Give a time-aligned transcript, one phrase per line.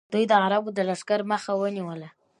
[0.13, 2.09] دوی د عربو د لښکرو مخه ونیوله